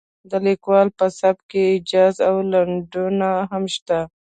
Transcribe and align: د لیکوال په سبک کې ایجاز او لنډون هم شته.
د 0.29 0.31
لیکوال 0.47 0.87
په 0.97 1.05
سبک 1.19 1.43
کې 1.51 1.61
ایجاز 1.73 2.15
او 2.27 2.35
لنډون 2.51 3.19
هم 3.51 3.63
شته. 3.75 3.99